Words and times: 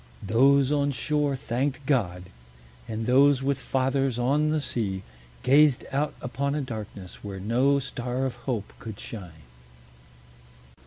Those 0.23 0.71
on 0.71 0.89
shore 0.93 1.35
thanked 1.35 1.85
God; 1.85 2.23
and 2.87 3.05
those 3.05 3.43
with 3.43 3.59
fathers 3.59 4.17
on 4.17 4.49
the 4.49 4.59
sea 4.59 5.03
gazed 5.43 5.85
out 5.91 6.15
upon 6.23 6.55
a 6.55 6.61
darkness 6.61 7.23
where 7.23 7.39
no 7.39 7.77
star 7.77 8.25
of 8.25 8.33
hope 8.49 8.73
could 8.79 8.99
shine. 8.99 9.43